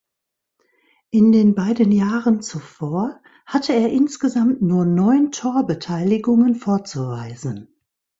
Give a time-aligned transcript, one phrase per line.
[1.11, 7.67] In den beiden Jahren zuvor hatte er insgesamt nur neun Torbeteiligungen vorzuweisen.